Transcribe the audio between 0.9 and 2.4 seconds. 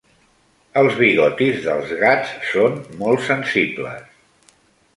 bigotis dels gats